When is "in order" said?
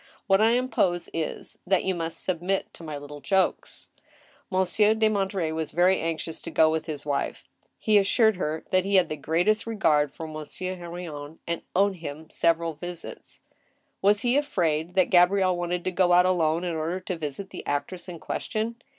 16.63-16.99